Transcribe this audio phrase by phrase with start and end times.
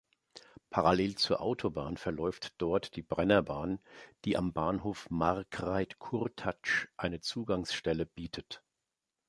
[0.71, 3.77] Parallel zur Autobahn verläuft dort die Brennerbahn,
[4.25, 8.63] die am Bahnhof Margreid-Kurtatsch eine Zugangsstelle bietet.